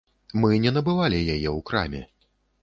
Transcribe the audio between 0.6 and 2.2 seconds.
не набывалі яе ў краме.